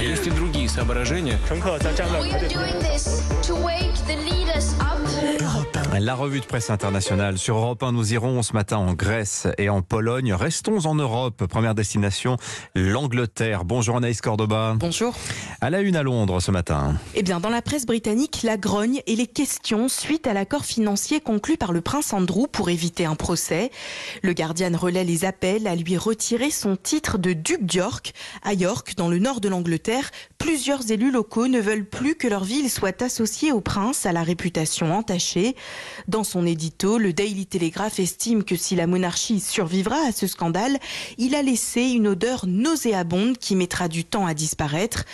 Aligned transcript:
Есть 0.00 0.26
и 0.26 0.30
другие 0.30 0.68
соображения. 0.68 1.38
La 6.00 6.14
revue 6.14 6.40
de 6.40 6.44
presse 6.44 6.68
internationale. 6.68 7.38
Sur 7.38 7.56
Europe 7.56 7.82
1, 7.82 7.92
nous 7.92 8.12
irons 8.12 8.42
ce 8.42 8.52
matin 8.52 8.76
en 8.76 8.92
Grèce 8.92 9.46
et 9.56 9.70
en 9.70 9.80
Pologne. 9.80 10.34
Restons 10.34 10.84
en 10.84 10.94
Europe. 10.94 11.46
Première 11.46 11.74
destination, 11.74 12.36
l'Angleterre. 12.74 13.64
Bonjour 13.64 13.96
Anaïs 13.96 14.20
Cordoba. 14.20 14.74
Bonjour. 14.78 15.14
À 15.60 15.70
la 15.70 15.80
une 15.80 15.96
à 15.96 16.02
Londres 16.02 16.40
ce 16.40 16.50
matin. 16.50 16.96
Eh 17.14 17.22
bien, 17.22 17.40
dans 17.40 17.48
la 17.48 17.62
presse 17.62 17.86
britannique, 17.86 18.40
la 18.42 18.58
grogne 18.58 19.00
et 19.06 19.16
les 19.16 19.26
questions 19.26 19.88
suite 19.88 20.26
à 20.26 20.34
l'accord 20.34 20.66
financier 20.66 21.20
conclu 21.20 21.56
par 21.56 21.72
le 21.72 21.80
prince 21.80 22.12
Andrew 22.12 22.46
pour 22.46 22.68
éviter 22.68 23.06
un 23.06 23.14
procès. 23.14 23.70
Le 24.22 24.34
Guardian 24.34 24.76
relaie 24.76 25.04
les 25.04 25.24
appels 25.24 25.66
à 25.66 25.76
lui 25.76 25.96
retirer 25.96 26.50
son 26.50 26.76
titre 26.76 27.16
de 27.16 27.32
duc 27.32 27.64
d'York. 27.64 28.12
À 28.42 28.52
York, 28.52 28.94
dans 28.96 29.08
le 29.08 29.18
nord 29.18 29.40
de 29.40 29.48
l'Angleterre, 29.48 30.10
plusieurs 30.36 30.90
élus 30.90 31.10
locaux 31.10 31.48
ne 31.48 31.60
veulent 31.60 31.86
plus 31.86 32.16
que 32.16 32.28
leur 32.28 32.44
ville 32.44 32.70
soit 32.70 33.02
associée 33.02 33.52
au 33.52 33.60
prince 33.60 34.04
à 34.04 34.12
la 34.12 34.22
réputation 34.22 34.94
entachée. 34.94 35.54
Dans 36.08 36.24
son 36.24 36.46
édito, 36.46 36.98
le 36.98 37.12
Daily 37.12 37.46
Telegraph 37.46 37.98
estime 37.98 38.44
que 38.44 38.56
si 38.56 38.76
la 38.76 38.86
monarchie 38.86 39.40
survivra 39.40 39.96
à 40.06 40.12
ce 40.12 40.26
scandale, 40.26 40.78
il 41.18 41.34
a 41.34 41.42
laissé 41.42 41.82
une 41.82 42.08
odeur 42.08 42.46
nauséabonde 42.46 43.38
qui 43.38 43.56
mettra 43.56 43.88
du 43.88 44.04
temps 44.04 44.26
à 44.26 44.34
disparaître. 44.34 45.04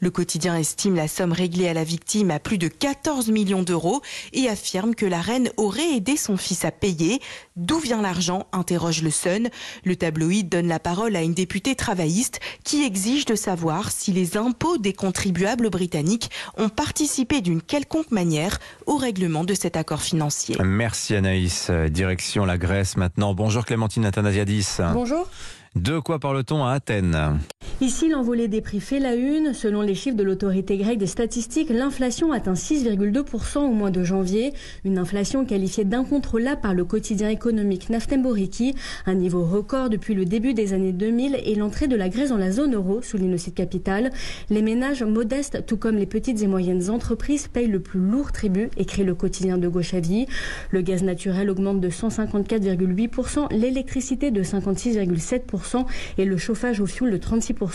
Le 0.00 0.10
quotidien 0.10 0.56
estime 0.56 0.94
la 0.94 1.08
somme 1.08 1.32
réglée 1.32 1.68
à 1.68 1.74
la 1.74 1.84
victime 1.84 2.30
à 2.30 2.38
plus 2.38 2.58
de 2.58 2.68
14 2.68 3.30
millions 3.30 3.62
d'euros 3.62 4.02
et 4.32 4.48
affirme 4.48 4.94
que 4.94 5.06
la 5.06 5.20
reine 5.20 5.50
aurait 5.56 5.96
aidé 5.96 6.16
son 6.16 6.36
fils 6.36 6.64
à 6.64 6.70
payer. 6.70 7.20
D'où 7.56 7.78
vient 7.78 8.02
l'argent? 8.02 8.46
interroge 8.52 9.02
le 9.02 9.10
Sun. 9.10 9.48
Le 9.84 9.96
tabloïd 9.96 10.48
donne 10.48 10.68
la 10.68 10.78
parole 10.78 11.16
à 11.16 11.22
une 11.22 11.34
députée 11.34 11.74
travailliste 11.74 12.40
qui 12.64 12.84
exige 12.84 13.24
de 13.24 13.34
savoir 13.34 13.90
si 13.90 14.12
les 14.12 14.36
impôts 14.36 14.78
des 14.78 14.92
contribuables 14.92 15.70
britanniques 15.70 16.30
ont 16.56 16.68
participé 16.68 17.40
d'une 17.40 17.62
quelconque 17.62 18.10
manière 18.10 18.58
au 18.86 18.96
règlement 18.96 19.44
de 19.44 19.54
cet 19.54 19.76
accord 19.76 20.02
financier. 20.02 20.17
Merci 20.64 21.14
Anaïs. 21.14 21.70
Direction 21.90 22.44
la 22.44 22.58
Grèce 22.58 22.96
maintenant. 22.96 23.34
Bonjour 23.34 23.64
Clémentine 23.64 24.04
Athanasiadis. 24.04 24.78
Bonjour. 24.92 25.28
De 25.74 25.98
quoi 25.98 26.18
parle-t-on 26.18 26.64
à 26.64 26.72
Athènes? 26.72 27.38
Ici, 27.80 28.08
l'envolée 28.08 28.48
des 28.48 28.60
prix 28.60 28.80
fait 28.80 28.98
la 28.98 29.14
une. 29.14 29.54
Selon 29.54 29.82
les 29.82 29.94
chiffres 29.94 30.16
de 30.16 30.24
l'autorité 30.24 30.76
grecque 30.78 30.98
des 30.98 31.06
statistiques, 31.06 31.70
l'inflation 31.70 32.32
atteint 32.32 32.54
6,2% 32.54 33.58
au 33.58 33.72
mois 33.72 33.92
de 33.92 34.02
janvier. 34.02 34.52
Une 34.84 34.98
inflation 34.98 35.44
qualifiée 35.44 35.84
d'incontrôlable 35.84 36.60
par 36.60 36.74
le 36.74 36.84
quotidien 36.84 37.28
économique 37.28 37.88
Naftemboriki, 37.88 38.74
un 39.06 39.14
niveau 39.14 39.44
record 39.44 39.90
depuis 39.90 40.14
le 40.14 40.24
début 40.24 40.54
des 40.54 40.72
années 40.72 40.90
2000 40.90 41.38
et 41.44 41.54
l'entrée 41.54 41.86
de 41.86 41.94
la 41.94 42.08
Grèce 42.08 42.30
dans 42.30 42.36
la 42.36 42.50
zone 42.50 42.74
euro, 42.74 43.00
souligne 43.00 43.30
le 43.30 43.50
capital. 43.52 44.10
Les 44.50 44.62
ménages 44.62 45.04
modestes, 45.04 45.64
tout 45.64 45.76
comme 45.76 45.98
les 45.98 46.06
petites 46.06 46.42
et 46.42 46.48
moyennes 46.48 46.90
entreprises, 46.90 47.46
payent 47.46 47.68
le 47.68 47.78
plus 47.78 48.00
lourd 48.00 48.32
tribut, 48.32 48.70
écrit 48.76 49.04
le 49.04 49.14
quotidien 49.14 49.56
de 49.56 49.68
gauche 49.68 49.94
à 49.94 50.00
vie. 50.00 50.26
Le 50.72 50.80
gaz 50.80 51.04
naturel 51.04 51.48
augmente 51.48 51.80
de 51.80 51.90
154,8%, 51.90 53.54
l'électricité 53.54 54.32
de 54.32 54.42
56,7% 54.42 55.86
et 56.18 56.24
le 56.24 56.36
chauffage 56.36 56.80
au 56.80 56.86
fioul 56.86 57.12
de 57.12 57.18
36%. 57.18 57.67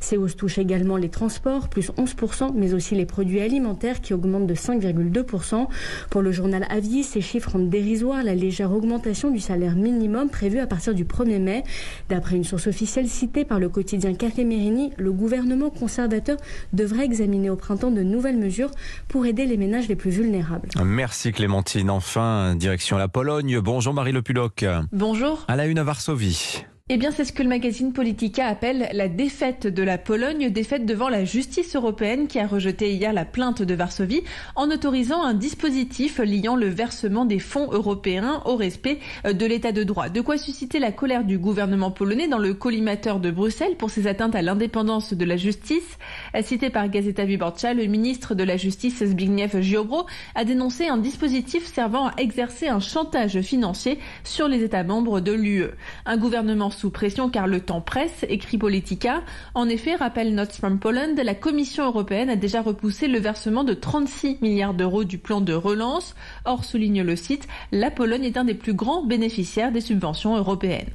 Ces 0.00 0.16
hausses 0.16 0.36
touchent 0.36 0.58
également 0.58 0.96
les 0.96 1.08
transports, 1.08 1.68
plus 1.68 1.90
11%, 1.92 2.52
mais 2.54 2.74
aussi 2.74 2.94
les 2.94 3.06
produits 3.06 3.40
alimentaires 3.40 4.00
qui 4.00 4.14
augmentent 4.14 4.46
de 4.46 4.54
5,2%. 4.54 5.66
Pour 6.10 6.22
le 6.22 6.32
journal 6.32 6.66
Avis, 6.70 7.04
ces 7.04 7.20
chiffres 7.20 7.52
rendent 7.52 7.70
dérisoire 7.70 8.22
la 8.22 8.34
légère 8.34 8.72
augmentation 8.72 9.30
du 9.30 9.40
salaire 9.40 9.74
minimum 9.76 10.28
prévue 10.30 10.58
à 10.58 10.66
partir 10.66 10.94
du 10.94 11.04
1er 11.04 11.40
mai. 11.40 11.64
D'après 12.08 12.36
une 12.36 12.44
source 12.44 12.66
officielle 12.66 13.08
citée 13.08 13.44
par 13.44 13.58
le 13.58 13.68
quotidien 13.68 14.14
Café 14.14 14.44
Mérini, 14.44 14.92
le 14.96 15.12
gouvernement 15.12 15.70
conservateur 15.70 16.36
devrait 16.72 17.04
examiner 17.04 17.50
au 17.50 17.56
printemps 17.56 17.90
de 17.90 18.02
nouvelles 18.02 18.38
mesures 18.38 18.70
pour 19.08 19.26
aider 19.26 19.46
les 19.46 19.56
ménages 19.56 19.88
les 19.88 19.96
plus 19.96 20.10
vulnérables. 20.10 20.68
Merci 20.84 21.32
Clémentine. 21.32 21.90
Enfin, 21.90 22.54
direction 22.54 22.96
la 22.96 23.08
Pologne. 23.08 23.60
Bonjour 23.60 23.94
Marie 23.94 24.12
Le 24.12 24.22
Puloc. 24.22 24.64
Bonjour. 24.92 25.44
À 25.48 25.56
la 25.56 25.66
une 25.66 25.78
à 25.78 25.84
Varsovie. 25.84 26.64
Eh 26.94 26.98
bien, 26.98 27.10
c'est 27.10 27.24
ce 27.24 27.32
que 27.32 27.42
le 27.42 27.48
magazine 27.48 27.94
Politica 27.94 28.46
appelle 28.46 28.90
la 28.92 29.08
défaite 29.08 29.66
de 29.66 29.82
la 29.82 29.96
Pologne, 29.96 30.50
défaite 30.50 30.84
devant 30.84 31.08
la 31.08 31.24
justice 31.24 31.74
européenne 31.74 32.26
qui 32.26 32.38
a 32.38 32.46
rejeté 32.46 32.92
hier 32.92 33.14
la 33.14 33.24
plainte 33.24 33.62
de 33.62 33.74
Varsovie 33.74 34.24
en 34.56 34.70
autorisant 34.70 35.22
un 35.22 35.32
dispositif 35.32 36.18
liant 36.18 36.54
le 36.54 36.66
versement 36.66 37.24
des 37.24 37.38
fonds 37.38 37.72
européens 37.72 38.42
au 38.44 38.56
respect 38.56 38.98
de 39.24 39.46
l'état 39.46 39.72
de 39.72 39.84
droit. 39.84 40.10
De 40.10 40.20
quoi 40.20 40.36
susciter 40.36 40.80
la 40.80 40.92
colère 40.92 41.24
du 41.24 41.38
gouvernement 41.38 41.90
polonais 41.90 42.28
dans 42.28 42.36
le 42.36 42.52
collimateur 42.52 43.20
de 43.20 43.30
Bruxelles 43.30 43.76
pour 43.78 43.88
ses 43.88 44.06
atteintes 44.06 44.34
à 44.34 44.42
l'indépendance 44.42 45.14
de 45.14 45.24
la 45.24 45.38
justice. 45.38 45.96
Cité 46.42 46.68
par 46.68 46.90
Gazeta 46.90 47.24
Wyborcza, 47.24 47.72
le 47.72 47.86
ministre 47.86 48.34
de 48.34 48.44
la 48.44 48.58
Justice 48.58 49.02
Zbigniew 49.02 49.62
Ziobro 49.62 50.04
a 50.34 50.44
dénoncé 50.44 50.88
un 50.88 50.98
dispositif 50.98 51.64
servant 51.64 52.08
à 52.08 52.16
exercer 52.18 52.68
un 52.68 52.80
chantage 52.80 53.40
financier 53.40 53.98
sur 54.24 54.46
les 54.46 54.62
États 54.62 54.84
membres 54.84 55.20
de 55.20 55.32
l'UE. 55.32 55.70
Un 56.04 56.18
gouvernement 56.18 56.68
sous 56.82 56.90
pression 56.90 57.30
car 57.30 57.46
le 57.46 57.60
temps 57.60 57.80
presse, 57.80 58.26
écrit 58.28 58.58
Politica. 58.58 59.22
En 59.54 59.68
effet, 59.68 59.94
rappelle 59.94 60.34
Notes 60.34 60.56
from 60.56 60.80
Poland, 60.80 61.14
la 61.22 61.36
Commission 61.36 61.86
européenne 61.86 62.28
a 62.28 62.34
déjà 62.34 62.60
repoussé 62.60 63.06
le 63.06 63.20
versement 63.20 63.62
de 63.62 63.72
36 63.72 64.38
milliards 64.42 64.74
d'euros 64.74 65.04
du 65.04 65.18
plan 65.18 65.40
de 65.40 65.52
relance. 65.52 66.16
Or, 66.44 66.64
souligne 66.64 67.02
le 67.02 67.14
site, 67.14 67.46
la 67.70 67.92
Pologne 67.92 68.24
est 68.24 68.36
un 68.36 68.42
des 68.42 68.54
plus 68.54 68.74
grands 68.74 69.04
bénéficiaires 69.04 69.70
des 69.70 69.80
subventions 69.80 70.36
européennes. 70.36 70.90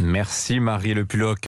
Merci 0.00 0.58
Marie 0.58 0.94
Le 0.94 1.04
Puloc. 1.04 1.36